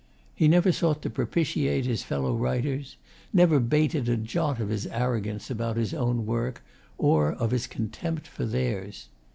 [0.33, 2.97] He never sought to propitiate his fellow writers,
[3.31, 6.63] never bated a jot of his arrogance about his own work
[6.97, 9.09] or of his contempt for theirs.